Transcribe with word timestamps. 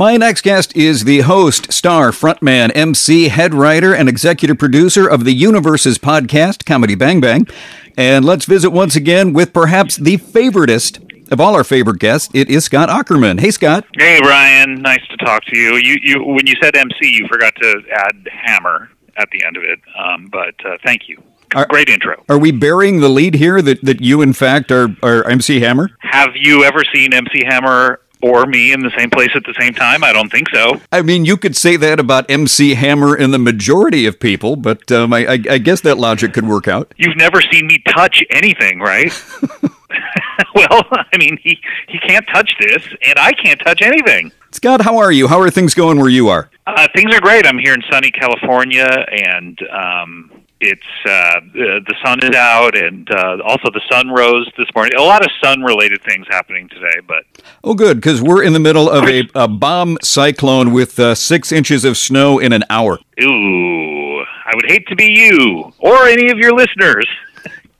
My 0.00 0.16
next 0.16 0.42
guest 0.42 0.76
is 0.76 1.02
the 1.02 1.22
host, 1.22 1.72
star, 1.72 2.12
frontman, 2.12 2.70
MC, 2.72 3.26
head 3.30 3.52
writer, 3.52 3.92
and 3.92 4.08
executive 4.08 4.56
producer 4.56 5.08
of 5.08 5.24
the 5.24 5.32
Universes 5.32 5.98
podcast, 5.98 6.64
Comedy 6.64 6.94
Bang 6.94 7.20
Bang. 7.20 7.48
And 7.96 8.24
let's 8.24 8.44
visit 8.44 8.70
once 8.70 8.94
again 8.94 9.32
with 9.32 9.52
perhaps 9.52 9.96
the 9.96 10.16
favoritist 10.16 11.32
of 11.32 11.40
all 11.40 11.56
our 11.56 11.64
favorite 11.64 11.98
guests. 11.98 12.30
It 12.32 12.48
is 12.48 12.64
Scott 12.64 12.88
Aukerman. 12.88 13.40
Hey, 13.40 13.50
Scott. 13.50 13.86
Hey, 13.98 14.20
Ryan. 14.22 14.82
Nice 14.82 15.04
to 15.10 15.16
talk 15.16 15.44
to 15.46 15.58
you. 15.58 15.74
You, 15.74 15.96
you 16.00 16.22
when 16.22 16.46
you 16.46 16.54
said 16.62 16.76
MC, 16.76 17.10
you 17.10 17.26
forgot 17.26 17.56
to 17.60 17.82
add 17.92 18.28
hammer 18.30 18.90
at 19.16 19.28
the 19.32 19.44
end 19.44 19.56
of 19.56 19.64
it. 19.64 19.80
Um, 19.98 20.28
but 20.30 20.54
uh, 20.64 20.76
thank 20.84 21.08
you. 21.08 21.20
Are- 21.56 21.66
Great 21.66 21.88
intro. 21.88 22.24
Are 22.28 22.38
we 22.38 22.52
burying 22.52 23.00
the 23.00 23.08
lead 23.08 23.34
here 23.34 23.60
that, 23.62 23.84
that 23.84 24.00
you, 24.00 24.22
in 24.22 24.32
fact, 24.32 24.70
are, 24.70 24.94
are 25.02 25.24
MC 25.24 25.58
Hammer? 25.58 25.90
Have 26.02 26.36
you 26.36 26.62
ever 26.62 26.84
seen 26.94 27.12
MC 27.12 27.42
Hammer 27.48 28.00
or 28.22 28.46
me 28.46 28.72
in 28.72 28.80
the 28.80 28.92
same 28.96 29.10
place 29.10 29.30
at 29.34 29.44
the 29.44 29.54
same 29.58 29.74
time? 29.74 30.04
I 30.04 30.12
don't 30.12 30.30
think 30.30 30.48
so. 30.50 30.80
I 30.92 31.02
mean, 31.02 31.24
you 31.24 31.36
could 31.36 31.56
say 31.56 31.76
that 31.76 32.00
about 32.00 32.30
MC 32.30 32.74
Hammer 32.74 33.14
and 33.14 33.32
the 33.32 33.38
majority 33.38 34.06
of 34.06 34.20
people, 34.20 34.56
but 34.56 34.90
um, 34.92 35.12
I, 35.12 35.26
I, 35.26 35.38
I 35.50 35.58
guess 35.58 35.80
that 35.82 35.98
logic 35.98 36.32
could 36.32 36.46
work 36.46 36.68
out. 36.68 36.92
You've 36.96 37.16
never 37.16 37.40
seen 37.40 37.66
me 37.66 37.82
touch 37.88 38.22
anything, 38.30 38.80
right? 38.80 39.12
well, 40.54 40.84
I 40.90 41.16
mean, 41.18 41.38
he 41.42 41.58
he 41.88 41.98
can't 41.98 42.26
touch 42.28 42.50
this, 42.60 42.86
and 43.06 43.18
I 43.18 43.32
can't 43.32 43.60
touch 43.60 43.82
anything. 43.82 44.32
Scott, 44.50 44.80
how 44.82 44.98
are 44.98 45.12
you? 45.12 45.28
How 45.28 45.40
are 45.40 45.50
things 45.50 45.74
going 45.74 45.98
where 45.98 46.08
you 46.08 46.28
are? 46.28 46.50
Uh, 46.66 46.88
things 46.94 47.14
are 47.14 47.20
great. 47.20 47.46
I'm 47.46 47.58
here 47.58 47.74
in 47.74 47.82
sunny 47.90 48.10
California, 48.10 49.06
and 49.10 49.58
um, 49.70 50.37
it's 50.60 50.82
uh, 51.06 51.40
the, 51.52 51.80
the 51.86 51.94
sun 52.04 52.18
is 52.22 52.34
out, 52.36 52.76
and 52.76 53.08
uh, 53.10 53.38
also 53.44 53.70
the 53.70 53.80
sun 53.90 54.08
rose 54.10 54.50
this 54.58 54.66
morning. 54.74 54.92
A 54.98 55.02
lot 55.02 55.24
of 55.24 55.30
sun-related 55.42 56.02
things 56.02 56.26
happening 56.30 56.68
today, 56.68 57.00
but 57.06 57.24
Oh, 57.62 57.74
good, 57.74 57.98
because 57.98 58.20
we're 58.20 58.42
in 58.42 58.52
the 58.52 58.58
middle 58.58 58.90
of 58.90 59.04
a, 59.08 59.28
a 59.34 59.46
bomb 59.48 59.98
cyclone 60.02 60.72
with 60.72 60.98
uh, 60.98 61.14
six 61.14 61.52
inches 61.52 61.84
of 61.84 61.96
snow 61.96 62.38
in 62.38 62.52
an 62.52 62.64
hour. 62.70 62.98
ooh, 63.22 64.18
I 64.20 64.52
would 64.54 64.66
hate 64.68 64.86
to 64.88 64.96
be 64.96 65.06
you 65.12 65.72
or 65.78 66.06
any 66.06 66.30
of 66.30 66.38
your 66.38 66.52
listeners. 66.54 67.06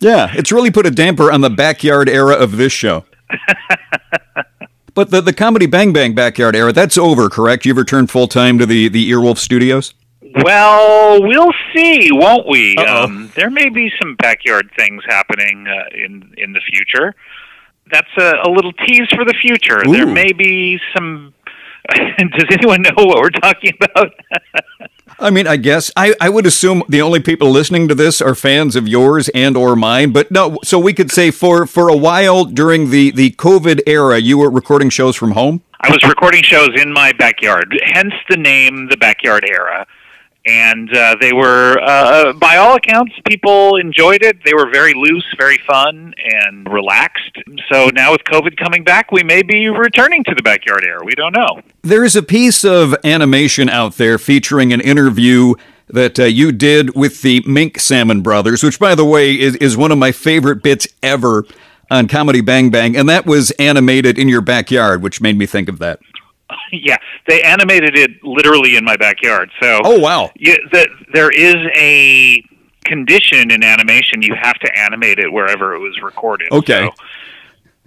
Yeah, 0.00 0.30
it's 0.32 0.52
really 0.52 0.70
put 0.70 0.86
a 0.86 0.92
damper 0.92 1.32
on 1.32 1.40
the 1.40 1.50
backyard 1.50 2.08
era 2.08 2.34
of 2.34 2.56
this 2.56 2.72
show. 2.72 3.04
but 4.94 5.10
the, 5.10 5.20
the 5.20 5.32
comedy 5.32 5.66
Bang 5.66 5.92
Bang 5.92 6.14
backyard 6.14 6.54
era, 6.54 6.72
that's 6.72 6.96
over, 6.96 7.28
correct? 7.28 7.64
You've 7.66 7.76
returned 7.78 8.08
full 8.08 8.28
time 8.28 8.58
to 8.58 8.66
the, 8.66 8.88
the 8.88 9.10
Earwolf 9.10 9.38
studios? 9.38 9.94
Well, 10.44 11.22
we'll 11.22 11.52
see, 11.74 12.10
won't 12.12 12.46
we? 12.46 12.76
Um, 12.76 13.30
there 13.34 13.50
may 13.50 13.68
be 13.68 13.90
some 14.00 14.14
backyard 14.16 14.70
things 14.76 15.02
happening 15.06 15.66
uh, 15.66 15.84
in 15.94 16.34
in 16.36 16.52
the 16.52 16.60
future. 16.60 17.14
That's 17.90 18.10
a, 18.18 18.34
a 18.44 18.50
little 18.50 18.72
tease 18.72 19.08
for 19.14 19.24
the 19.24 19.34
future. 19.40 19.82
There 19.84 20.06
may 20.06 20.32
be 20.32 20.78
some. 20.94 21.34
Does 21.94 22.44
anyone 22.50 22.82
know 22.82 22.90
what 22.96 23.18
we're 23.22 23.30
talking 23.30 23.72
about? 23.80 24.12
I 25.20 25.30
mean, 25.30 25.46
I 25.46 25.56
guess 25.56 25.90
I, 25.96 26.14
I 26.20 26.28
would 26.28 26.46
assume 26.46 26.82
the 26.88 27.02
only 27.02 27.18
people 27.20 27.50
listening 27.50 27.88
to 27.88 27.94
this 27.94 28.20
are 28.20 28.34
fans 28.34 28.76
of 28.76 28.86
yours 28.86 29.28
and 29.30 29.56
or 29.56 29.74
mine. 29.74 30.12
But 30.12 30.30
no, 30.30 30.58
so 30.62 30.78
we 30.78 30.92
could 30.92 31.10
say 31.10 31.30
for 31.30 31.66
for 31.66 31.88
a 31.88 31.96
while 31.96 32.44
during 32.44 32.90
the 32.90 33.10
the 33.10 33.30
COVID 33.32 33.80
era, 33.86 34.18
you 34.18 34.38
were 34.38 34.50
recording 34.50 34.90
shows 34.90 35.16
from 35.16 35.32
home. 35.32 35.62
I 35.80 35.90
was 35.90 36.02
recording 36.02 36.42
shows 36.42 36.70
in 36.80 36.92
my 36.92 37.12
backyard, 37.12 37.80
hence 37.94 38.12
the 38.28 38.36
name, 38.36 38.88
the 38.88 38.96
backyard 38.96 39.44
era. 39.48 39.86
And 40.48 40.96
uh, 40.96 41.16
they 41.20 41.34
were, 41.34 41.78
uh, 41.78 42.32
by 42.32 42.56
all 42.56 42.74
accounts, 42.74 43.12
people 43.26 43.76
enjoyed 43.76 44.22
it. 44.22 44.42
They 44.46 44.54
were 44.54 44.70
very 44.72 44.94
loose, 44.94 45.26
very 45.38 45.58
fun, 45.66 46.14
and 46.24 46.66
relaxed. 46.72 47.36
So 47.70 47.88
now 47.88 48.12
with 48.12 48.22
COVID 48.24 48.56
coming 48.56 48.82
back, 48.82 49.12
we 49.12 49.22
may 49.22 49.42
be 49.42 49.68
returning 49.68 50.24
to 50.24 50.34
the 50.34 50.42
backyard 50.42 50.84
era. 50.84 51.04
We 51.04 51.12
don't 51.12 51.36
know. 51.36 51.60
There's 51.82 52.16
a 52.16 52.22
piece 52.22 52.64
of 52.64 52.96
animation 53.04 53.68
out 53.68 53.96
there 53.96 54.16
featuring 54.16 54.72
an 54.72 54.80
interview 54.80 55.54
that 55.88 56.18
uh, 56.18 56.24
you 56.24 56.50
did 56.52 56.94
with 56.96 57.20
the 57.20 57.42
Mink 57.46 57.78
Salmon 57.78 58.22
Brothers, 58.22 58.62
which, 58.62 58.78
by 58.78 58.94
the 58.94 59.04
way, 59.04 59.38
is, 59.38 59.54
is 59.56 59.76
one 59.76 59.92
of 59.92 59.98
my 59.98 60.12
favorite 60.12 60.62
bits 60.62 60.88
ever 61.02 61.44
on 61.90 62.08
Comedy 62.08 62.40
Bang 62.40 62.70
Bang, 62.70 62.96
and 62.96 63.08
that 63.08 63.26
was 63.26 63.50
animated 63.52 64.18
in 64.18 64.28
your 64.28 64.40
backyard, 64.40 65.02
which 65.02 65.20
made 65.20 65.36
me 65.36 65.46
think 65.46 65.68
of 65.68 65.78
that. 65.78 66.00
yeah, 66.72 66.96
they 67.26 67.42
animated 67.42 67.96
it 67.96 68.22
literally 68.22 68.76
in 68.76 68.84
my 68.84 68.96
backyard. 68.96 69.50
So 69.60 69.80
Oh, 69.84 69.98
wow. 69.98 70.30
yeah, 70.36 70.56
the, 70.72 70.88
there 71.12 71.30
is 71.30 71.56
a 71.74 72.42
condition 72.84 73.50
in 73.50 73.62
animation 73.62 74.22
you 74.22 74.34
have 74.40 74.58
to 74.60 74.78
animate 74.78 75.18
it 75.18 75.30
wherever 75.32 75.74
it 75.74 75.78
was 75.78 76.00
recorded. 76.02 76.50
Okay. 76.52 76.88
So, 76.88 77.04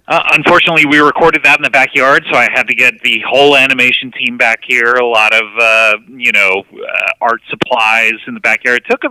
uh, 0.08 0.20
unfortunately, 0.34 0.84
we 0.84 0.98
recorded 0.98 1.42
that 1.44 1.58
in 1.58 1.62
the 1.62 1.70
backyard, 1.70 2.24
so 2.30 2.36
I 2.36 2.48
had 2.52 2.64
to 2.64 2.74
get 2.74 3.00
the 3.02 3.22
whole 3.26 3.56
animation 3.56 4.10
team 4.10 4.36
back 4.36 4.60
here. 4.66 4.94
A 4.94 5.06
lot 5.06 5.32
of 5.32 5.44
uh, 5.58 5.94
you 6.08 6.32
know 6.32 6.64
uh, 6.74 7.10
art 7.20 7.40
supplies 7.48 8.14
in 8.26 8.34
the 8.34 8.40
backyard. 8.40 8.82
It 8.84 8.90
took 8.90 9.04
uh, 9.04 9.08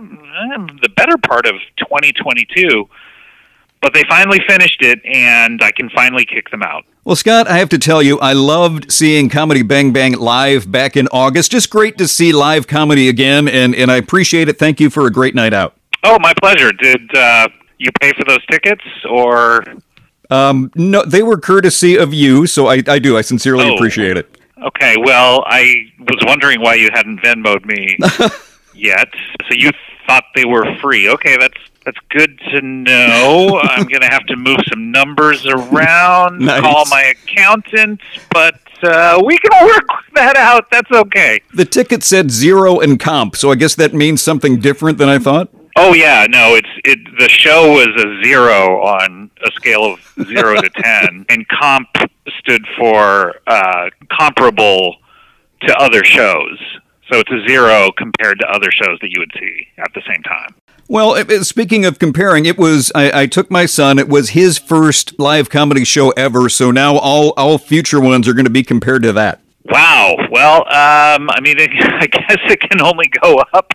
the 0.82 0.90
better 0.94 1.16
part 1.16 1.46
of 1.46 1.54
2022, 1.78 2.88
but 3.82 3.92
they 3.92 4.04
finally 4.08 4.40
finished 4.48 4.80
it, 4.80 5.00
and 5.04 5.60
I 5.62 5.70
can 5.72 5.90
finally 5.90 6.24
kick 6.24 6.50
them 6.50 6.62
out. 6.62 6.84
Well, 7.04 7.16
Scott, 7.16 7.48
I 7.48 7.58
have 7.58 7.68
to 7.70 7.78
tell 7.78 8.00
you, 8.02 8.18
I 8.20 8.32
loved 8.32 8.92
seeing 8.92 9.28
Comedy 9.28 9.62
Bang 9.62 9.92
Bang 9.92 10.12
live 10.12 10.70
back 10.70 10.96
in 10.96 11.08
August. 11.08 11.50
Just 11.50 11.68
great 11.68 11.98
to 11.98 12.06
see 12.06 12.32
live 12.32 12.66
comedy 12.68 13.08
again, 13.08 13.48
and, 13.48 13.74
and 13.74 13.90
I 13.90 13.96
appreciate 13.96 14.48
it. 14.48 14.58
Thank 14.58 14.78
you 14.80 14.88
for 14.88 15.06
a 15.06 15.10
great 15.10 15.34
night 15.34 15.52
out. 15.52 15.74
Oh, 16.04 16.16
my 16.20 16.32
pleasure. 16.40 16.72
Did 16.72 17.14
uh, 17.16 17.48
you 17.78 17.90
pay 18.00 18.12
for 18.12 18.24
those 18.24 18.44
tickets, 18.50 18.82
or 19.10 19.64
Um, 20.30 20.70
no, 20.76 21.04
they 21.04 21.22
were 21.24 21.36
courtesy 21.38 21.96
of 21.96 22.14
you, 22.14 22.46
so 22.46 22.68
I, 22.68 22.82
I 22.86 22.98
do. 23.00 23.16
I 23.18 23.22
sincerely 23.22 23.64
Oh. 23.68 23.74
appreciate 23.74 24.16
it. 24.16 24.38
Okay, 24.64 24.94
well, 25.04 25.42
I 25.48 25.86
was 25.98 26.18
wondering 26.24 26.60
why 26.60 26.74
you 26.74 26.88
hadn't 26.94 27.18
Venmoed 27.20 27.64
me 27.64 27.96
yet. 28.76 29.08
So 29.48 29.54
you 29.56 29.70
thought 30.06 30.24
they 30.34 30.44
were 30.44 30.64
free. 30.80 31.08
Okay, 31.10 31.36
that's 31.38 31.58
that's 31.84 31.98
good 32.10 32.38
to 32.50 32.60
know. 32.62 33.58
I'm 33.62 33.86
going 33.88 34.02
to 34.02 34.08
have 34.08 34.24
to 34.26 34.36
move 34.36 34.58
some 34.68 34.90
numbers 34.92 35.44
around, 35.46 36.38
Nice. 36.40 36.60
call 36.60 36.84
my 36.90 37.02
accountant, 37.02 38.00
but 38.30 38.60
uh, 38.84 39.20
we 39.24 39.36
can 39.38 39.66
work 39.66 39.86
that 40.14 40.36
out. 40.36 40.70
That's 40.70 40.90
okay. 40.90 41.40
The 41.54 41.64
ticket 41.64 42.04
said 42.04 42.30
zero 42.30 42.78
in 42.80 42.98
comp, 42.98 43.34
so 43.36 43.50
I 43.50 43.56
guess 43.56 43.74
that 43.76 43.94
means 43.94 44.22
something 44.22 44.60
different 44.60 44.98
than 44.98 45.08
I 45.08 45.18
thought. 45.18 45.48
Oh 45.74 45.94
yeah, 45.94 46.26
no, 46.28 46.54
it's 46.54 46.68
it. 46.84 46.98
The 47.18 47.28
show 47.30 47.72
was 47.72 47.88
a 47.96 48.22
zero 48.22 48.82
on 48.82 49.30
a 49.44 49.50
scale 49.52 49.84
of 49.94 50.00
zero 50.26 50.60
to 50.60 50.68
ten, 50.76 51.24
and 51.30 51.48
comp 51.48 51.88
stood 52.38 52.64
for 52.78 53.36
uh, 53.46 53.88
comparable 54.10 54.96
to 55.62 55.74
other 55.78 56.04
shows. 56.04 56.58
So 57.12 57.20
it's 57.20 57.30
a 57.30 57.46
zero 57.46 57.92
compared 57.92 58.38
to 58.40 58.46
other 58.46 58.70
shows 58.70 58.98
that 59.00 59.10
you 59.10 59.20
would 59.20 59.32
see 59.38 59.68
at 59.78 59.92
the 59.94 60.00
same 60.06 60.22
time. 60.22 60.54
Well, 60.88 61.14
speaking 61.44 61.84
of 61.84 61.98
comparing, 61.98 62.46
it 62.46 62.58
was 62.58 62.90
I, 62.94 63.22
I 63.22 63.26
took 63.26 63.50
my 63.50 63.66
son. 63.66 63.98
It 63.98 64.08
was 64.08 64.30
his 64.30 64.58
first 64.58 65.18
live 65.18 65.50
comedy 65.50 65.84
show 65.84 66.10
ever, 66.10 66.48
so 66.48 66.70
now 66.70 66.96
all 66.96 67.32
all 67.36 67.58
future 67.58 68.00
ones 68.00 68.26
are 68.28 68.34
going 68.34 68.46
to 68.46 68.50
be 68.50 68.62
compared 68.62 69.02
to 69.02 69.12
that. 69.12 69.40
Wow. 69.64 70.16
Well, 70.30 70.56
um, 70.62 71.30
I 71.30 71.40
mean, 71.40 71.56
I 71.60 72.06
guess 72.06 72.38
it 72.44 72.60
can 72.60 72.80
only 72.80 73.08
go 73.22 73.42
up. 73.52 73.70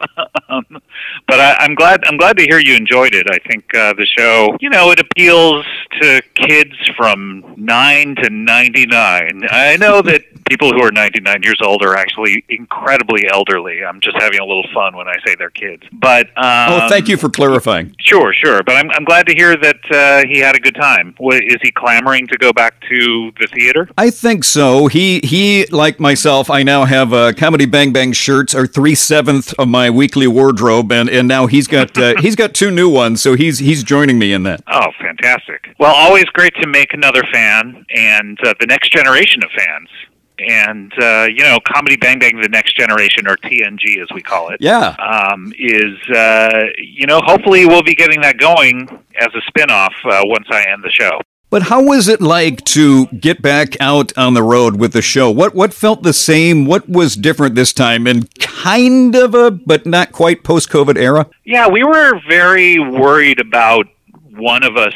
um, 0.50 0.66
but 1.28 1.40
I, 1.40 1.56
I'm 1.60 1.76
glad. 1.76 2.04
I'm 2.06 2.18
glad 2.18 2.38
to 2.38 2.44
hear 2.44 2.60
you 2.60 2.76
enjoyed 2.76 3.16
it. 3.16 3.28
I 3.30 3.38
think 3.48 3.64
uh, 3.74 3.94
the 3.94 4.06
show, 4.06 4.58
you 4.60 4.70
know, 4.70 4.92
it 4.92 5.00
appeals 5.00 5.66
to 6.02 6.22
kids 6.36 6.76
from 6.98 7.54
nine 7.56 8.16
to 8.16 8.30
ninety-nine. 8.30 9.44
I 9.50 9.78
know 9.78 10.02
that 10.02 10.24
people 10.50 10.72
who 10.72 10.82
are 10.84 10.92
ninety-nine 10.92 11.42
years 11.44 11.60
old 11.64 11.84
are 11.84 11.96
actually 11.96 12.44
incredibly 12.50 13.28
elderly. 13.32 13.84
I'm 13.84 14.00
just 14.02 14.18
having 14.20 14.40
a 14.40 14.46
little 14.46 14.66
fun 14.74 14.96
when 14.96 15.08
I 15.08 15.16
say 15.26 15.36
they're 15.38 15.50
kids. 15.50 15.84
But 15.92 16.28
um, 16.38 16.68
Oh, 16.84 16.88
thank 16.90 17.08
you 17.08 17.18
for 17.18 17.30
clarifying. 17.30 17.96
Sure, 18.00 18.34
sure. 18.34 18.62
But 18.64 18.76
I'm 18.76 18.90
I'm 18.92 19.04
glad 19.06 19.28
to 19.28 19.34
hear 19.34 19.56
that 19.58 19.78
uh, 19.92 20.28
he 20.28 20.40
had 20.40 20.56
a 20.56 20.60
good 20.60 20.76
time. 20.76 21.16
Wa- 21.20 21.36
Is 21.36 21.58
he 21.62 21.72
clamoring 21.72 22.28
to 22.28 22.38
go 22.38 22.52
back 22.54 22.80
to 22.90 23.32
the 23.40 23.48
theater? 23.48 23.90
I 23.98 24.10
think 24.10 24.44
so. 24.44 24.88
He 24.88 25.20
he, 25.24 25.66
like 25.72 26.00
myself, 26.00 26.50
I 26.50 26.64
now 26.64 26.86
have 26.86 27.14
uh, 27.14 27.34
comedy 27.34 27.66
Bang 27.66 27.92
Bang 27.94 28.14
shirts 28.14 28.54
are 28.56 28.68
three 28.68 28.96
seventh 28.96 29.54
of 29.60 29.68
my 29.68 29.90
weekly 29.90 30.28
wardrobe, 30.28 30.92
and, 30.92 31.10
and 31.10 31.28
now 31.28 31.48
he's 31.48 31.68
got 31.68 31.98
uh, 31.98 32.14
he's 32.20 32.36
got 32.36 32.54
two 32.54 32.72
new 32.72 32.90
ones, 32.90 33.22
so 33.22 33.36
he's 33.36 33.60
he's 33.60 33.84
joining 33.84 34.18
me 34.20 34.34
in 34.34 34.44
that. 34.44 34.62
Oh, 34.68 34.88
fantastic. 35.00 35.74
Well, 35.80 35.94
always 35.94 36.26
great 36.26 36.54
to 36.62 36.68
make 36.68 36.94
another 36.94 37.24
fan 37.32 37.86
and 37.96 38.38
uh, 38.46 38.54
the 38.60 38.66
next 38.66 38.92
generation 38.92 39.44
of 39.44 39.50
fans. 39.52 39.90
And, 40.40 40.94
uh, 41.02 41.28
you 41.30 41.44
know, 41.44 41.58
Comedy 41.68 41.96
Bang 41.96 42.20
Bang, 42.20 42.40
the 42.42 42.50
next 42.50 42.78
generation, 42.78 43.28
or 43.28 43.38
TNG 43.38 44.00
as 44.02 44.08
we 44.14 44.22
call 44.22 44.50
it, 44.50 44.58
Yeah. 44.62 44.90
um, 45.00 45.52
is, 45.58 45.98
uh, 46.16 46.66
you 46.78 47.08
know, 47.08 47.22
hopefully 47.26 47.66
we'll 47.66 47.84
be 47.84 47.96
getting 47.96 48.22
that 48.22 48.38
going 48.38 48.88
as 49.20 49.30
a 49.36 49.42
spin 49.48 49.72
off 49.72 49.94
uh, 50.06 50.22
once 50.26 50.46
I 50.52 50.64
end 50.72 50.84
the 50.84 50.92
show. 50.92 51.20
But 51.50 51.64
how 51.64 51.82
was 51.82 52.10
it 52.10 52.22
like 52.22 52.66
to 52.66 53.06
get 53.08 53.42
back 53.42 53.78
out 53.80 54.12
on 54.18 54.34
the 54.34 54.44
road 54.44 54.76
with 54.78 54.92
the 54.92 55.02
show? 55.02 55.32
What 55.32 55.56
what 55.56 55.74
felt 55.74 56.04
the 56.04 56.12
same? 56.12 56.66
What 56.66 56.90
was 56.90 57.16
different 57.16 57.56
this 57.56 57.72
time? 57.72 58.06
And 58.06 58.28
kind 58.38 59.16
of 59.16 59.34
a, 59.34 59.50
but 59.52 59.86
not 59.86 60.12
quite 60.12 60.44
post 60.44 60.70
COVID 60.70 60.98
era. 60.98 61.26
Yeah, 61.46 61.70
we 61.70 61.86
were 61.86 62.20
very 62.28 62.80
worried 62.80 63.40
about 63.40 63.88
one 64.36 64.64
of 64.64 64.76
us 64.76 64.94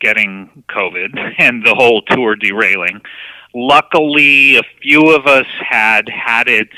getting 0.00 0.64
COVID 0.68 1.34
and 1.38 1.64
the 1.64 1.74
whole 1.74 2.02
tour 2.02 2.36
derailing. 2.36 3.00
Luckily, 3.54 4.56
a 4.56 4.62
few 4.82 5.14
of 5.14 5.26
us 5.26 5.46
had 5.60 6.08
had 6.08 6.48
it 6.48 6.68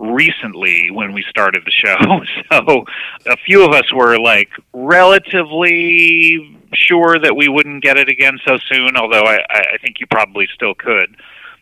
recently 0.00 0.90
when 0.90 1.12
we 1.12 1.22
started 1.28 1.62
the 1.64 1.70
show. 1.70 1.96
So 2.52 2.84
a 3.26 3.36
few 3.36 3.64
of 3.64 3.72
us 3.72 3.92
were 3.92 4.18
like 4.18 4.48
relatively 4.72 6.58
sure 6.74 7.16
that 7.18 7.36
we 7.36 7.48
wouldn't 7.48 7.82
get 7.82 7.96
it 7.96 8.08
again 8.08 8.38
so 8.44 8.58
soon, 8.68 8.96
although 8.96 9.22
I, 9.22 9.38
I 9.48 9.78
think 9.80 10.00
you 10.00 10.06
probably 10.08 10.48
still 10.52 10.74
could. 10.74 11.16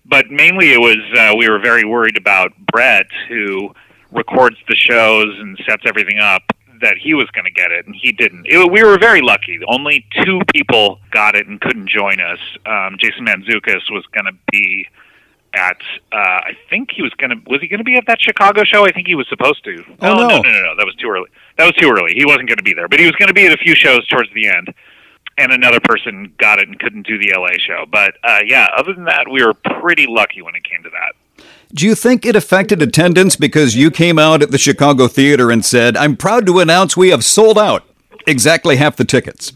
But 0.06 0.30
mainly 0.30 0.72
it 0.72 0.80
was 0.80 0.96
uh, 1.18 1.34
we 1.36 1.48
were 1.50 1.58
very 1.58 1.84
worried 1.84 2.16
about 2.16 2.52
Brett, 2.72 3.06
who 3.28 3.74
records 4.10 4.56
the 4.66 4.76
shows 4.76 5.38
and 5.38 5.60
sets 5.68 5.82
everything 5.86 6.18
up, 6.18 6.42
that 6.80 6.96
he 6.98 7.14
was 7.14 7.28
going 7.30 7.44
to 7.44 7.50
get 7.50 7.70
it, 7.70 7.86
and 7.86 7.94
he 7.94 8.12
didn't. 8.12 8.46
It, 8.46 8.70
we 8.70 8.82
were 8.82 8.98
very 8.98 9.20
lucky. 9.20 9.58
Only 9.66 10.06
two 10.24 10.40
people 10.52 11.00
got 11.10 11.34
it 11.34 11.46
and 11.46 11.60
couldn't 11.60 11.88
join 11.88 12.20
us. 12.20 12.38
Um, 12.66 12.96
Jason 12.98 13.26
Mantzoukas 13.26 13.90
was 13.90 14.04
going 14.12 14.26
to 14.26 14.36
be 14.52 14.88
at 15.54 15.80
uh, 16.12 16.16
I 16.16 16.56
think 16.68 16.90
he 16.94 17.02
was 17.02 17.12
gonna 17.14 17.36
was 17.46 17.60
he 17.60 17.68
gonna 17.68 17.84
be 17.84 17.96
at 17.96 18.04
that 18.06 18.20
Chicago 18.20 18.64
show? 18.64 18.84
I 18.84 18.92
think 18.92 19.06
he 19.06 19.14
was 19.14 19.26
supposed 19.28 19.64
to. 19.64 19.84
Oh, 20.00 20.14
no, 20.14 20.14
no. 20.14 20.28
no, 20.28 20.42
no, 20.42 20.50
no, 20.50 20.62
no. 20.62 20.76
That 20.76 20.84
was 20.84 20.94
too 20.96 21.08
early. 21.08 21.28
That 21.56 21.64
was 21.64 21.74
too 21.74 21.90
early. 21.90 22.14
He 22.14 22.24
wasn't 22.24 22.48
gonna 22.48 22.62
be 22.62 22.74
there, 22.74 22.88
but 22.88 23.00
he 23.00 23.06
was 23.06 23.14
gonna 23.16 23.32
be 23.32 23.46
at 23.46 23.52
a 23.52 23.56
few 23.56 23.74
shows 23.74 24.06
towards 24.08 24.32
the 24.34 24.48
end. 24.48 24.72
And 25.38 25.52
another 25.52 25.78
person 25.80 26.34
got 26.38 26.58
it 26.58 26.66
and 26.66 26.78
couldn't 26.80 27.06
do 27.06 27.16
the 27.16 27.32
LA 27.36 27.58
show. 27.58 27.86
But 27.90 28.14
uh, 28.24 28.40
yeah, 28.44 28.68
other 28.76 28.92
than 28.92 29.04
that, 29.04 29.28
we 29.30 29.44
were 29.44 29.54
pretty 29.54 30.06
lucky 30.08 30.42
when 30.42 30.54
it 30.54 30.64
came 30.64 30.82
to 30.82 30.90
that. 30.90 31.12
Do 31.74 31.86
you 31.86 31.94
think 31.94 32.24
it 32.24 32.34
affected 32.36 32.80
attendance 32.82 33.36
because 33.36 33.76
you 33.76 33.90
came 33.90 34.18
out 34.18 34.42
at 34.42 34.50
the 34.50 34.58
Chicago 34.58 35.06
Theater 35.08 35.50
and 35.50 35.64
said, 35.64 35.96
I'm 35.96 36.16
proud 36.16 36.46
to 36.46 36.60
announce 36.60 36.96
we 36.96 37.10
have 37.10 37.24
sold 37.24 37.58
out 37.58 37.84
exactly 38.26 38.76
half 38.76 38.96
the 38.96 39.04
tickets? 39.04 39.52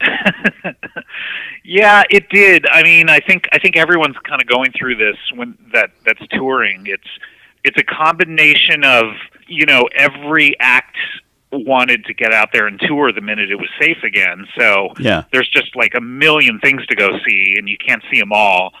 Yeah, 1.68 2.04
it 2.10 2.28
did. 2.28 2.64
I 2.70 2.84
mean, 2.84 3.08
I 3.10 3.18
think 3.18 3.48
I 3.50 3.58
think 3.58 3.76
everyone's 3.76 4.16
kind 4.22 4.40
of 4.40 4.46
going 4.46 4.70
through 4.70 4.96
this 4.96 5.16
when 5.34 5.58
that 5.72 5.90
that's 6.04 6.24
touring. 6.30 6.84
It's 6.86 7.08
it's 7.64 7.76
a 7.76 7.82
combination 7.82 8.84
of 8.84 9.06
you 9.48 9.66
know 9.66 9.88
every 9.96 10.54
act 10.60 10.96
wanted 11.50 12.04
to 12.04 12.14
get 12.14 12.32
out 12.32 12.50
there 12.52 12.68
and 12.68 12.78
tour 12.78 13.10
the 13.10 13.20
minute 13.20 13.50
it 13.50 13.56
was 13.56 13.68
safe 13.80 14.02
again. 14.04 14.46
So 14.56 14.92
Yeah. 15.00 15.24
there's 15.32 15.48
just 15.48 15.74
like 15.74 15.94
a 15.96 16.00
million 16.00 16.60
things 16.60 16.86
to 16.86 16.94
go 16.94 17.18
see, 17.26 17.56
and 17.58 17.68
you 17.68 17.76
can't 17.78 18.02
see 18.12 18.20
them 18.20 18.32
all. 18.32 18.72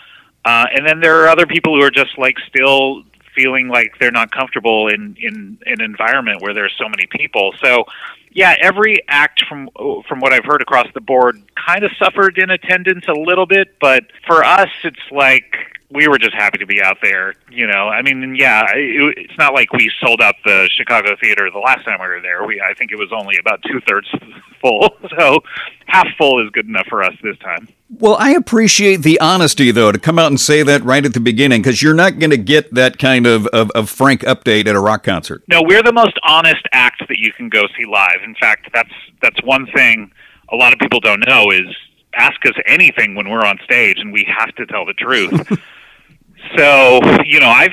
Uh, 0.46 0.64
and 0.72 0.86
then 0.86 1.00
there 1.00 1.24
are 1.24 1.28
other 1.28 1.44
people 1.44 1.74
who 1.74 1.82
are 1.82 1.90
just 1.90 2.16
like 2.16 2.36
still 2.48 3.02
feeling 3.34 3.66
like 3.66 3.92
they're 3.98 4.12
not 4.12 4.30
comfortable 4.30 4.86
in 4.86 5.16
in 5.20 5.58
an 5.66 5.80
environment 5.82 6.40
where 6.40 6.54
there's 6.54 6.72
so 6.78 6.88
many 6.88 7.04
people. 7.10 7.52
So 7.60 7.84
yeah, 8.30 8.54
every 8.60 9.00
act 9.08 9.44
from 9.48 9.68
from 10.08 10.20
what 10.20 10.32
I've 10.32 10.44
heard 10.44 10.62
across 10.62 10.86
the 10.94 11.00
board 11.00 11.42
kind 11.66 11.82
of 11.82 11.90
suffered 11.98 12.38
in 12.38 12.50
attendance 12.50 13.06
a 13.08 13.12
little 13.12 13.46
bit, 13.46 13.76
but 13.80 14.04
for 14.24 14.44
us, 14.44 14.70
it's 14.84 15.10
like 15.10 15.52
we 15.90 16.06
were 16.06 16.18
just 16.18 16.34
happy 16.34 16.58
to 16.58 16.66
be 16.66 16.80
out 16.80 16.98
there. 17.02 17.34
You 17.50 17.66
know, 17.66 17.88
I 17.88 18.02
mean, 18.02 18.36
yeah, 18.36 18.62
it, 18.72 19.18
it's 19.18 19.38
not 19.38 19.52
like 19.52 19.72
we 19.72 19.90
sold 20.00 20.20
out 20.20 20.36
the 20.44 20.70
Chicago 20.76 21.16
theater 21.20 21.50
the 21.52 21.58
last 21.58 21.84
time 21.84 21.98
we 22.00 22.06
were 22.06 22.20
there. 22.20 22.46
We 22.46 22.60
I 22.60 22.72
think 22.74 22.92
it 22.92 22.96
was 22.96 23.12
only 23.12 23.36
about 23.38 23.62
two 23.64 23.80
thirds 23.80 24.08
full, 24.60 24.96
so 25.18 25.40
half 25.86 26.06
full 26.16 26.44
is 26.44 26.50
good 26.50 26.66
enough 26.66 26.86
for 26.86 27.02
us 27.02 27.14
this 27.20 27.38
time. 27.38 27.66
Well, 27.88 28.16
I 28.18 28.30
appreciate 28.32 29.02
the 29.02 29.20
honesty, 29.20 29.70
though, 29.70 29.92
to 29.92 29.98
come 29.98 30.18
out 30.18 30.26
and 30.26 30.40
say 30.40 30.64
that 30.64 30.82
right 30.82 31.04
at 31.04 31.14
the 31.14 31.20
beginning, 31.20 31.62
because 31.62 31.80
you're 31.80 31.94
not 31.94 32.18
going 32.18 32.30
to 32.30 32.36
get 32.36 32.74
that 32.74 32.98
kind 32.98 33.26
of, 33.26 33.46
of, 33.48 33.70
of 33.70 33.88
frank 33.88 34.22
update 34.22 34.66
at 34.66 34.74
a 34.74 34.80
rock 34.80 35.04
concert. 35.04 35.44
No, 35.46 35.62
we're 35.62 35.84
the 35.84 35.92
most 35.92 36.18
honest 36.24 36.66
act 36.72 37.04
that 37.08 37.18
you 37.18 37.32
can 37.32 37.48
go 37.48 37.66
see 37.78 37.86
live. 37.86 38.22
In 38.24 38.34
fact, 38.34 38.70
that's 38.74 38.90
that's 39.22 39.40
one 39.44 39.66
thing 39.66 40.10
a 40.52 40.56
lot 40.56 40.72
of 40.72 40.80
people 40.80 40.98
don't 40.98 41.24
know 41.26 41.50
is 41.50 41.66
ask 42.14 42.44
us 42.46 42.54
anything 42.66 43.14
when 43.14 43.28
we're 43.28 43.44
on 43.44 43.58
stage, 43.64 43.98
and 44.00 44.12
we 44.12 44.26
have 44.36 44.54
to 44.56 44.66
tell 44.66 44.84
the 44.84 44.94
truth. 44.94 45.48
so, 46.56 47.00
you 47.24 47.38
know, 47.38 47.48
I've 47.48 47.72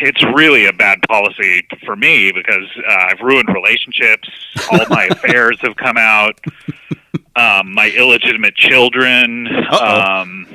it's 0.00 0.24
really 0.34 0.66
a 0.66 0.72
bad 0.72 1.00
policy 1.02 1.64
for 1.84 1.94
me 1.94 2.32
because 2.32 2.68
uh, 2.88 2.92
I've 2.92 3.20
ruined 3.20 3.48
relationships. 3.48 4.28
All 4.70 4.80
my 4.90 5.04
affairs 5.10 5.58
have 5.60 5.76
come 5.76 5.96
out. 5.96 6.40
Um, 7.36 7.74
my 7.74 7.90
illegitimate 7.90 8.54
children. 8.56 9.46
Uh-oh. 9.46 10.20
Um, 10.22 10.46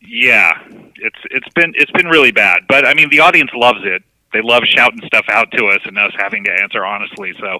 yeah, 0.00 0.62
it's 0.96 1.18
it's 1.30 1.48
been 1.54 1.72
it's 1.76 1.90
been 1.92 2.06
really 2.06 2.30
bad. 2.30 2.62
But 2.68 2.86
I 2.86 2.94
mean, 2.94 3.10
the 3.10 3.20
audience 3.20 3.50
loves 3.54 3.80
it. 3.82 4.02
They 4.32 4.40
love 4.42 4.62
shouting 4.64 5.00
stuff 5.06 5.24
out 5.28 5.50
to 5.52 5.66
us 5.66 5.80
and 5.84 5.98
us 5.98 6.12
having 6.16 6.44
to 6.44 6.52
answer 6.52 6.84
honestly. 6.84 7.32
So 7.40 7.58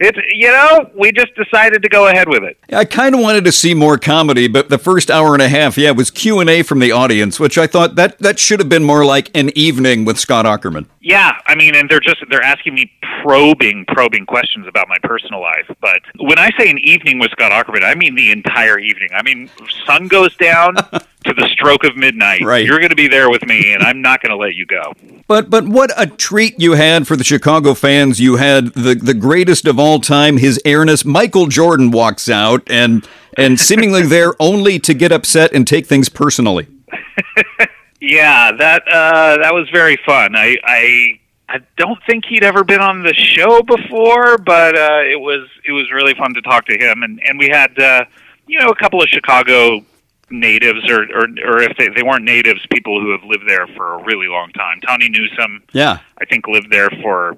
it's 0.00 0.18
you 0.32 0.48
know 0.48 0.90
we 0.98 1.12
just 1.12 1.34
decided 1.34 1.82
to 1.82 1.88
go 1.88 2.08
ahead 2.08 2.28
with 2.28 2.42
it. 2.42 2.58
I 2.72 2.84
kind 2.86 3.14
of 3.14 3.20
wanted 3.20 3.44
to 3.44 3.52
see 3.52 3.74
more 3.74 3.98
comedy, 3.98 4.48
but 4.48 4.70
the 4.70 4.78
first 4.78 5.10
hour 5.10 5.34
and 5.34 5.42
a 5.42 5.48
half, 5.48 5.76
yeah, 5.76 5.90
was 5.90 6.10
Q 6.10 6.40
and 6.40 6.48
A 6.48 6.62
from 6.62 6.78
the 6.78 6.90
audience, 6.90 7.38
which 7.38 7.58
I 7.58 7.66
thought 7.66 7.96
that 7.96 8.18
that 8.18 8.38
should 8.38 8.60
have 8.60 8.68
been 8.68 8.82
more 8.82 9.04
like 9.04 9.30
an 9.36 9.50
evening 9.56 10.04
with 10.06 10.18
Scott 10.18 10.46
Aukerman. 10.46 10.86
Yeah, 11.00 11.32
I 11.46 11.54
mean, 11.54 11.74
and 11.74 11.88
they're 11.88 12.00
just 12.00 12.24
they're 12.30 12.42
asking 12.42 12.74
me 12.74 12.90
probing, 13.22 13.84
probing 13.88 14.24
questions 14.24 14.66
about 14.66 14.88
my 14.88 14.96
personal 15.02 15.40
life. 15.40 15.70
But 15.80 16.00
when 16.18 16.38
I 16.38 16.50
say 16.58 16.70
an 16.70 16.78
evening 16.78 17.18
with 17.18 17.30
Scott 17.32 17.52
Aukerman, 17.52 17.84
I 17.84 17.94
mean 17.94 18.14
the 18.14 18.32
entire 18.32 18.78
evening. 18.78 19.10
I 19.12 19.22
mean, 19.22 19.50
sun 19.86 20.08
goes 20.08 20.34
down 20.36 20.76
to 21.24 21.34
the 21.34 21.48
stroke 21.52 21.84
of 21.84 21.96
midnight. 21.96 22.42
Right. 22.42 22.64
You're 22.64 22.78
going 22.78 22.90
to 22.90 22.96
be 22.96 23.08
there 23.08 23.30
with 23.30 23.44
me, 23.44 23.74
and 23.74 23.82
I'm 23.82 24.00
not 24.00 24.22
going 24.22 24.30
to 24.30 24.36
let 24.36 24.54
you 24.54 24.66
go. 24.66 24.92
But 25.26 25.50
but 25.50 25.66
what 25.66 25.92
a 25.96 26.06
treat 26.06 26.58
you 26.58 26.72
had 26.72 27.06
for 27.06 27.16
the 27.16 27.24
Chicago 27.24 27.74
fans. 27.74 28.20
You 28.20 28.36
had 28.36 28.74
the 28.74 28.94
the 28.94 29.14
greatest 29.14 29.66
of 29.66 29.78
all 29.78 30.00
time, 30.00 30.38
His 30.38 30.60
Airness. 30.64 31.04
Michael 31.04 31.46
Jordan 31.46 31.90
walks 31.90 32.28
out 32.28 32.62
and 32.70 33.06
and 33.36 33.60
seemingly 33.60 34.02
there 34.06 34.34
only 34.40 34.78
to 34.80 34.94
get 34.94 35.12
upset 35.12 35.52
and 35.52 35.66
take 35.66 35.86
things 35.86 36.08
personally. 36.08 36.66
Yeah, 38.00 38.52
that 38.52 38.88
uh, 38.88 39.36
that 39.42 39.52
was 39.52 39.68
very 39.70 39.98
fun. 40.06 40.34
I, 40.34 40.56
I 40.64 41.20
I 41.50 41.58
don't 41.76 41.98
think 42.06 42.24
he'd 42.24 42.42
ever 42.42 42.64
been 42.64 42.80
on 42.80 43.02
the 43.02 43.12
show 43.12 43.62
before, 43.62 44.38
but 44.38 44.74
uh, 44.76 45.02
it 45.04 45.20
was 45.20 45.48
it 45.66 45.72
was 45.72 45.92
really 45.92 46.14
fun 46.14 46.32
to 46.34 46.40
talk 46.40 46.64
to 46.66 46.78
him, 46.78 47.02
and 47.02 47.20
and 47.22 47.38
we 47.38 47.48
had 47.48 47.78
uh, 47.78 48.04
you 48.46 48.58
know 48.58 48.68
a 48.68 48.74
couple 48.74 49.02
of 49.02 49.08
Chicago 49.10 49.84
natives, 50.30 50.88
or 50.90 51.02
or, 51.14 51.26
or 51.44 51.62
if 51.62 51.76
they, 51.76 51.88
they 51.88 52.02
weren't 52.02 52.24
natives, 52.24 52.60
people 52.70 53.00
who 53.00 53.10
have 53.10 53.22
lived 53.24 53.48
there 53.48 53.66
for 53.76 53.94
a 53.94 54.02
really 54.04 54.28
long 54.28 54.50
time. 54.52 54.80
Tawny 54.80 55.08
Newsome, 55.08 55.62
Yeah. 55.72 55.98
I 56.20 56.24
think, 56.24 56.46
lived 56.48 56.70
there 56.70 56.90
for 57.02 57.36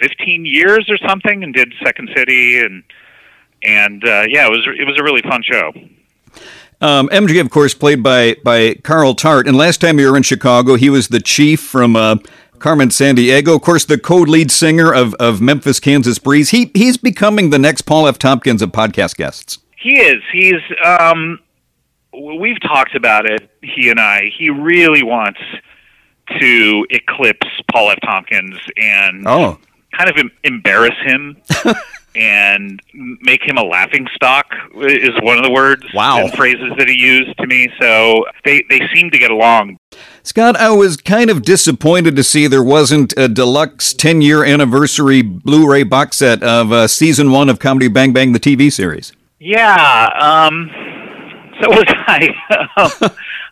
15 0.00 0.44
years 0.46 0.88
or 0.88 0.96
something, 0.98 1.42
and 1.42 1.52
did 1.54 1.72
Second 1.84 2.10
City, 2.16 2.58
and 2.60 2.82
and 3.62 4.04
uh, 4.04 4.24
yeah, 4.28 4.46
it 4.46 4.50
was 4.50 4.66
it 4.78 4.86
was 4.86 4.96
a 4.98 5.02
really 5.02 5.22
fun 5.22 5.42
show. 5.42 5.72
Um, 6.80 7.08
MJ, 7.08 7.40
of 7.40 7.50
course, 7.50 7.74
played 7.74 8.02
by 8.02 8.36
by 8.44 8.74
Carl 8.82 9.14
Tart. 9.14 9.46
And 9.46 9.56
last 9.56 9.80
time 9.80 9.98
you 9.98 10.10
were 10.10 10.16
in 10.16 10.22
Chicago, 10.22 10.74
he 10.76 10.90
was 10.90 11.08
the 11.08 11.20
chief 11.20 11.60
from 11.60 11.96
uh, 11.96 12.16
Carmen 12.58 12.88
Sandiego. 12.90 13.54
Of 13.56 13.62
course, 13.62 13.84
the 13.84 13.96
co-lead 13.98 14.50
singer 14.50 14.92
of, 14.92 15.14
of 15.14 15.40
Memphis, 15.40 15.80
Kansas 15.80 16.18
Breeze. 16.18 16.50
He 16.50 16.70
he's 16.74 16.96
becoming 16.96 17.50
the 17.50 17.58
next 17.58 17.82
Paul 17.82 18.06
F. 18.08 18.18
Tompkins 18.18 18.60
of 18.60 18.70
podcast 18.72 19.16
guests. 19.16 19.58
He 19.78 19.98
is. 20.00 20.22
He's. 20.32 20.60
Um, 20.84 21.38
we've 22.40 22.60
talked 22.60 22.94
about 22.94 23.28
it. 23.30 23.50
He 23.62 23.90
and 23.90 24.00
I. 24.00 24.30
He 24.36 24.50
really 24.50 25.02
wants 25.02 25.40
to 26.40 26.86
eclipse 26.90 27.46
Paul 27.70 27.90
F. 27.90 27.98
Tompkins 28.04 28.56
and 28.76 29.26
Oh, 29.28 29.58
kind 29.96 30.08
of 30.10 30.16
em- 30.16 30.30
embarrass 30.42 30.94
him 31.04 31.36
and 32.16 32.80
make 33.20 33.42
him 33.42 33.58
a 33.58 33.62
laughing 33.62 34.06
stock 34.14 34.46
is 34.76 35.10
one 35.20 35.36
of 35.36 35.44
the 35.44 35.50
words 35.50 35.84
Wow. 35.92 36.18
and 36.20 36.32
phrases 36.32 36.72
that 36.78 36.88
he 36.88 36.94
used 36.94 37.36
to 37.38 37.46
me. 37.46 37.68
So 37.80 38.24
they 38.44 38.64
they 38.70 38.80
seem 38.94 39.10
to 39.10 39.18
get 39.18 39.30
along. 39.30 39.76
Scott, 40.22 40.56
I 40.56 40.70
was 40.70 40.96
kind 40.96 41.28
of 41.28 41.42
disappointed 41.42 42.16
to 42.16 42.22
see 42.24 42.46
there 42.46 42.62
wasn't 42.64 43.12
a 43.18 43.28
deluxe 43.28 43.92
10 43.92 44.22
year 44.22 44.44
anniversary 44.44 45.20
Blu 45.22 45.70
ray 45.70 45.82
box 45.82 46.16
set 46.18 46.42
of 46.42 46.72
uh, 46.72 46.88
season 46.88 47.30
one 47.30 47.48
of 47.50 47.58
Comedy 47.58 47.88
Bang 47.88 48.12
Bang, 48.12 48.32
the 48.32 48.40
TV 48.40 48.72
series. 48.72 49.12
Yeah. 49.40 50.08
Um, 50.18 50.70
so 51.70 51.70
was 51.70 51.84
I. 51.88 52.28
Um, 52.76 53.10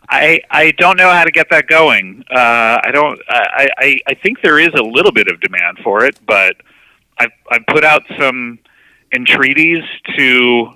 I 0.09 0.41
I 0.51 0.73
don't 0.73 0.99
know 0.99 1.11
how 1.11 1.25
to 1.25 1.31
get 1.31 1.49
that 1.51 1.67
going. 1.69 2.25
Uh, 2.31 2.81
I 2.83 2.91
don't. 2.93 3.19
I, 3.29 3.69
I 3.79 3.99
I 4.09 4.15
think 4.15 4.43
there 4.43 4.59
is 4.59 4.71
a 4.75 4.83
little 4.83 5.13
bit 5.13 5.29
of 5.29 5.41
demand 5.41 5.79
for 5.83 6.05
it, 6.05 6.19
but 6.27 6.57
I've 7.19 7.31
I've 7.51 7.67
put 7.67 7.85
out 7.85 8.03
some 8.19 8.59
entreaties 9.15 9.85
to 10.17 10.75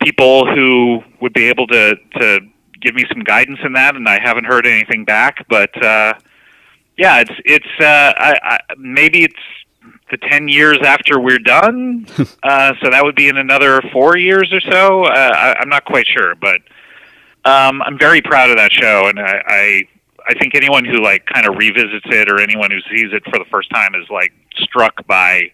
people 0.00 0.46
who 0.46 1.02
would 1.20 1.32
be 1.32 1.48
able 1.48 1.66
to 1.68 1.96
to 2.18 2.40
give 2.80 2.94
me 2.94 3.04
some 3.08 3.24
guidance 3.24 3.58
in 3.64 3.72
that, 3.74 3.96
and 3.96 4.08
I 4.08 4.20
haven't 4.20 4.44
heard 4.44 4.66
anything 4.66 5.04
back. 5.04 5.46
But 5.48 5.74
uh, 5.82 6.14
yeah, 6.96 7.20
it's 7.20 7.34
it's 7.44 7.80
uh, 7.80 8.12
I, 8.16 8.38
I, 8.42 8.58
maybe 8.76 9.24
it's 9.24 9.34
the 10.10 10.18
10 10.18 10.48
years 10.48 10.78
after 10.84 11.20
we're 11.20 11.38
done. 11.38 12.06
uh, 12.42 12.74
so 12.82 12.90
that 12.90 13.02
would 13.02 13.14
be 13.14 13.28
in 13.28 13.36
another 13.36 13.80
four 13.92 14.16
years 14.16 14.52
or 14.52 14.60
so. 14.60 15.04
Uh, 15.04 15.32
I, 15.34 15.56
I'm 15.60 15.68
not 15.68 15.84
quite 15.84 16.06
sure, 16.06 16.34
but 16.34 16.60
um, 17.44 17.82
I'm 17.82 17.98
very 17.98 18.20
proud 18.20 18.50
of 18.50 18.56
that 18.56 18.72
show. 18.72 19.08
And 19.08 19.18
I, 19.18 19.42
I, 19.46 19.82
I 20.28 20.34
think 20.34 20.54
anyone 20.54 20.84
who 20.84 21.02
like 21.02 21.24
kind 21.26 21.46
of 21.46 21.56
revisits 21.56 22.06
it 22.06 22.30
or 22.30 22.40
anyone 22.40 22.70
who 22.70 22.80
sees 22.94 23.12
it 23.12 23.22
for 23.24 23.38
the 23.38 23.46
first 23.50 23.70
time 23.70 23.94
is 23.94 24.08
like 24.10 24.32
struck 24.56 25.06
by 25.06 25.52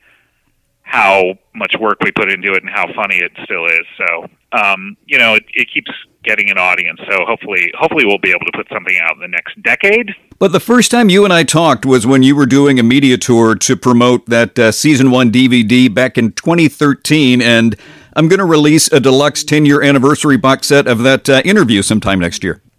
how 0.83 1.35
much 1.55 1.75
work 1.79 1.99
we 2.03 2.13
put 2.13 2.31
into 2.31 2.53
it 2.53 2.63
and 2.63 2.71
how 2.71 2.87
funny 2.95 3.17
it 3.17 3.33
still 3.43 3.67
is. 3.67 3.85
So, 3.99 4.27
um, 4.53 4.97
you 5.07 5.19
know, 5.19 5.35
it, 5.35 5.45
it 5.53 5.69
keeps 5.73 5.91
getting 6.27 6.51
an 6.51 6.59
audience. 6.59 7.01
So 7.09 7.25
hopefully, 7.25 7.71
hopefully 7.79 8.05
we'll 8.05 8.19
be 8.19 8.31
able 8.31 8.45
to 8.47 8.53
put 8.55 8.69
something 8.69 8.99
out 9.03 9.15
in 9.15 9.21
the 9.21 9.29
next 9.29 9.63
decade. 9.63 10.15
But 10.39 10.53
the 10.53 10.61
first 10.61 10.91
time 10.91 11.09
you 11.09 11.25
and 11.25 11.33
I 11.33 11.45
talked 11.45 11.87
was 11.87 12.07
when 12.07 12.23
you 12.23 12.37
were 12.37 12.47
doing 12.47 12.79
a 12.79 12.83
media 12.83 13.17
tour 13.17 13.55
to 13.55 13.77
promote 13.77 14.27
that 14.27 14.59
uh, 14.59 14.73
season 14.73 15.11
one 15.11 15.33
DVD 15.33 15.93
back 15.93 16.19
in 16.19 16.33
2013, 16.33 17.41
and 17.41 17.77
I'm 18.15 18.29
going 18.29 18.41
to 18.41 18.45
release 18.45 18.93
a 18.93 19.01
deluxe 19.01 19.45
10 19.45 19.65
year 19.65 19.83
anniversary 19.83 20.37
box 20.37 20.69
set 20.69 20.87
of 20.87 20.99
that 21.05 21.29
uh, 21.29 21.43
interview 21.45 21.83
sometime 21.83 22.19
next 22.19 22.45
year. 22.45 22.61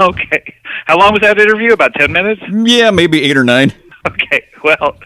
Okay. 0.00 0.54
How 0.86 0.98
long 0.98 1.12
was 1.12 1.22
that 1.22 1.38
interview? 1.38 1.72
About 1.72 1.92
10 1.94 2.12
minutes? 2.12 2.40
Yeah, 2.50 2.90
maybe 2.90 3.22
eight 3.22 3.36
or 3.36 3.44
nine. 3.44 3.72
Okay. 4.22 4.44
Well, 4.64 4.96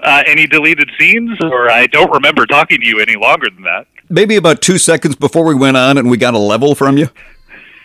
uh, 0.00 0.22
any 0.26 0.46
deleted 0.46 0.88
scenes, 0.98 1.36
or 1.42 1.68
I 1.68 1.86
don't 1.88 2.12
remember 2.12 2.46
talking 2.46 2.80
to 2.80 2.86
you 2.86 3.00
any 3.00 3.16
longer 3.16 3.50
than 3.50 3.64
that. 3.64 3.86
Maybe 4.08 4.36
about 4.36 4.62
two 4.62 4.78
seconds 4.78 5.16
before 5.16 5.44
we 5.44 5.54
went 5.54 5.76
on 5.76 5.98
and 5.98 6.08
we 6.08 6.16
got 6.16 6.34
a 6.34 6.38
level 6.38 6.76
from 6.76 6.96
you. 6.96 7.08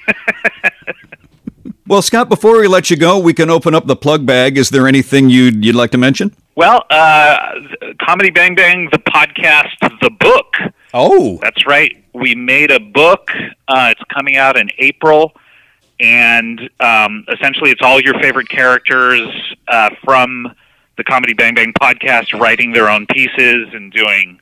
well, 1.88 2.04
Scott, 2.04 2.30
before 2.30 2.60
we 2.60 2.68
let 2.68 2.92
you 2.92 2.98
go, 2.98 3.18
we 3.18 3.34
can 3.34 3.50
open 3.50 3.74
up 3.74 3.88
the 3.88 3.96
plug 3.96 4.26
bag. 4.26 4.58
Is 4.58 4.70
there 4.70 4.88
anything 4.88 5.30
you'd, 5.30 5.66
you'd 5.66 5.76
like 5.76 5.92
to 5.92 5.98
mention? 5.98 6.36
Well, 6.56 6.86
uh, 6.92 7.54
Comedy 8.02 8.30
Bang 8.30 8.54
Bang, 8.54 8.88
the 8.92 9.00
podcast, 9.00 9.72
the 10.02 10.12
book. 10.12 10.56
Oh. 10.94 11.40
That's 11.42 11.66
right. 11.66 12.04
We 12.14 12.36
made 12.36 12.70
a 12.70 12.80
book. 12.80 13.32
Uh, 13.68 13.94
it's 13.96 14.04
coming 14.14 14.38
out 14.38 14.58
in 14.58 14.70
April 14.78 15.34
and 16.00 16.70
um, 16.80 17.26
essentially 17.32 17.72
it's 17.72 17.82
all 17.82 18.00
your 18.00 18.16
favorite 18.20 18.50
characters 18.50 19.30
uh, 19.68 19.90
from 20.04 20.54
the 20.98 21.04
Comedy 21.04 21.34
Bang 21.34 21.56
Bang 21.56 21.74
podcast 21.74 22.38
writing 22.40 22.72
their 22.72 22.90
own 22.90 23.06
pieces 23.08 23.74
and 23.74 23.92
doing 23.92 24.40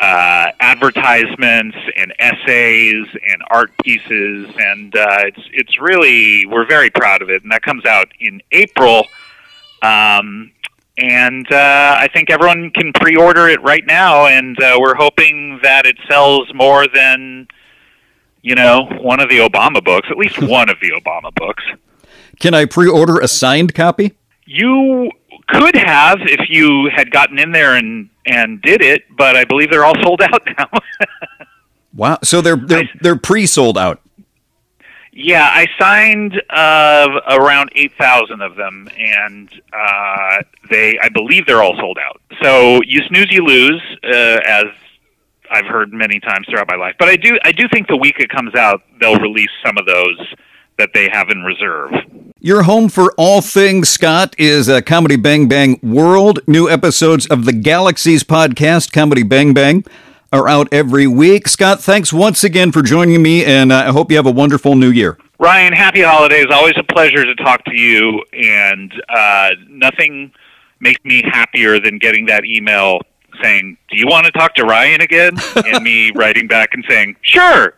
uh, 0.00 0.52
advertisements 0.60 1.76
and 1.96 2.14
essays 2.18 3.06
and 3.12 3.42
art 3.50 3.70
pieces, 3.84 4.48
and 4.58 4.96
uh, 4.96 5.24
it's 5.24 5.42
it's 5.52 5.80
really 5.80 6.46
we're 6.46 6.66
very 6.66 6.90
proud 6.90 7.22
of 7.22 7.30
it, 7.30 7.42
and 7.42 7.52
that 7.52 7.62
comes 7.62 7.84
out 7.84 8.08
in 8.18 8.40
April. 8.52 9.06
Um, 9.82 10.52
and 10.98 11.50
uh, 11.50 11.96
I 11.98 12.08
think 12.12 12.30
everyone 12.30 12.70
can 12.72 12.92
pre-order 12.92 13.48
it 13.48 13.62
right 13.62 13.84
now, 13.86 14.26
and 14.26 14.60
uh, 14.62 14.76
we're 14.78 14.96
hoping 14.96 15.58
that 15.62 15.86
it 15.86 15.96
sells 16.08 16.52
more 16.52 16.86
than 16.88 17.48
you 18.42 18.54
know, 18.54 18.84
one 19.00 19.20
of 19.20 19.28
the 19.28 19.38
Obama 19.38 19.84
books, 19.84 20.08
at 20.10 20.16
least 20.16 20.38
one 20.42 20.68
of 20.68 20.78
the 20.80 20.90
Obama 20.90 21.34
books. 21.34 21.64
Can 22.38 22.54
I 22.54 22.64
pre 22.64 22.88
order 22.88 23.18
a 23.18 23.28
signed 23.28 23.74
copy? 23.74 24.14
You 24.46 25.10
could 25.52 25.76
have 25.76 26.18
if 26.22 26.48
you 26.48 26.90
had 26.94 27.10
gotten 27.10 27.38
in 27.38 27.52
there 27.52 27.76
and, 27.76 28.08
and 28.26 28.60
did 28.62 28.82
it, 28.82 29.04
but 29.16 29.36
I 29.36 29.44
believe 29.44 29.70
they're 29.70 29.84
all 29.84 29.94
sold 30.02 30.22
out 30.22 30.42
now. 30.58 31.46
wow. 31.94 32.18
So 32.22 32.40
they're 32.40 32.56
they're 32.56 32.88
they're 33.00 33.16
pre 33.16 33.46
sold 33.46 33.78
out. 33.78 34.00
Yeah, 35.12 35.50
I 35.52 35.66
signed 35.78 36.40
uh, 36.50 37.20
around 37.28 37.70
eight 37.74 37.92
thousand 37.98 38.42
of 38.42 38.56
them, 38.56 38.88
and 38.96 39.50
uh, 39.72 40.42
they 40.70 40.98
I 41.02 41.08
believe 41.08 41.46
they're 41.46 41.62
all 41.62 41.76
sold 41.76 41.98
out. 41.98 42.20
So 42.42 42.80
you 42.86 43.00
snooze, 43.08 43.30
you 43.30 43.44
lose, 43.44 43.82
uh, 44.04 44.40
as 44.46 44.66
I've 45.50 45.66
heard 45.66 45.92
many 45.92 46.20
times 46.20 46.46
throughout 46.48 46.68
my 46.68 46.76
life. 46.76 46.94
But 46.98 47.08
I 47.08 47.16
do 47.16 47.38
I 47.44 47.52
do 47.52 47.68
think 47.72 47.88
the 47.88 47.96
week 47.96 48.20
it 48.20 48.30
comes 48.30 48.54
out, 48.54 48.82
they'll 49.00 49.18
release 49.18 49.50
some 49.64 49.76
of 49.78 49.86
those 49.86 50.34
that 50.80 50.90
they 50.94 51.08
have 51.12 51.28
in 51.28 51.42
reserve. 51.42 51.92
Your 52.40 52.62
home 52.62 52.88
for 52.88 53.12
all 53.18 53.42
things 53.42 53.90
Scott 53.90 54.34
is 54.38 54.66
a 54.66 54.80
Comedy 54.80 55.16
Bang 55.16 55.46
Bang 55.46 55.78
World. 55.82 56.40
New 56.48 56.70
episodes 56.70 57.26
of 57.26 57.44
the 57.44 57.52
Galaxies 57.52 58.24
podcast, 58.24 58.90
Comedy 58.90 59.22
Bang 59.22 59.52
Bang, 59.52 59.84
are 60.32 60.48
out 60.48 60.68
every 60.72 61.06
week. 61.06 61.48
Scott, 61.48 61.82
thanks 61.82 62.14
once 62.14 62.42
again 62.42 62.72
for 62.72 62.80
joining 62.80 63.22
me, 63.22 63.44
and 63.44 63.70
uh, 63.70 63.84
I 63.88 63.92
hope 63.92 64.10
you 64.10 64.16
have 64.16 64.26
a 64.26 64.32
wonderful 64.32 64.74
new 64.74 64.90
year. 64.90 65.18
Ryan, 65.38 65.74
happy 65.74 66.00
holidays. 66.00 66.46
Always 66.50 66.74
a 66.78 66.82
pleasure 66.82 67.26
to 67.26 67.34
talk 67.34 67.62
to 67.66 67.74
you, 67.74 68.24
and 68.32 68.90
uh, 69.10 69.50
nothing 69.68 70.32
makes 70.80 71.04
me 71.04 71.22
happier 71.30 71.78
than 71.78 71.98
getting 71.98 72.24
that 72.26 72.46
email 72.46 73.00
saying, 73.42 73.76
"Do 73.90 73.98
you 73.98 74.06
want 74.06 74.24
to 74.24 74.32
talk 74.32 74.54
to 74.54 74.64
Ryan 74.64 75.02
again?" 75.02 75.34
and 75.56 75.84
me 75.84 76.10
writing 76.14 76.46
back 76.46 76.70
and 76.72 76.82
saying, 76.88 77.16
"Sure." 77.20 77.68